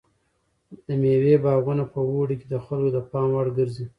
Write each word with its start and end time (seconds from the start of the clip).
د 0.85 0.87
مېوې 1.01 1.35
باغونه 1.43 1.83
په 1.93 1.99
اوړي 2.11 2.35
کې 2.39 2.47
د 2.53 2.55
خلکو 2.65 2.89
د 2.95 2.99
پام 3.09 3.27
وړ 3.33 3.47
ګرځي. 3.57 3.85